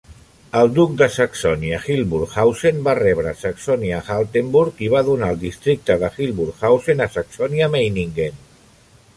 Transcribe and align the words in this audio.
El 0.59 0.69
duc 0.75 0.93
de 1.01 1.07
Saxònia-Hildburghausen 1.17 2.79
va 2.87 2.95
rebre 3.01 3.33
Saxònia-Altenburg, 3.43 4.81
i 4.87 4.89
va 4.95 5.05
donar 5.11 5.31
el 5.35 5.39
districte 5.45 5.99
de 6.05 6.11
Hildburghausen 6.17 7.05
a 7.07 7.11
Saxònia-Meiningen. 7.19 8.43